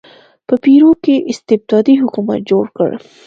[0.47, 2.89] په پیرو کې استبدادي حکومت جوړ کړ.